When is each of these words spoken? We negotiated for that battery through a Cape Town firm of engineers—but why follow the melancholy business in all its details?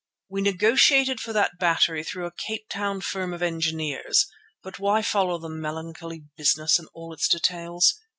We 0.29 0.41
negotiated 0.41 1.19
for 1.19 1.31
that 1.33 1.59
battery 1.59 2.03
through 2.03 2.25
a 2.25 2.31
Cape 2.31 2.67
Town 2.69 3.01
firm 3.01 3.35
of 3.35 3.43
engineers—but 3.43 4.79
why 4.79 5.03
follow 5.03 5.37
the 5.37 5.47
melancholy 5.47 6.23
business 6.35 6.79
in 6.79 6.87
all 6.95 7.13
its 7.13 7.27
details? 7.27 7.99